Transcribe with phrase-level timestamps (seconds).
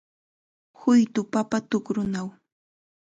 [0.79, 2.27] Huytu papa tukrunaw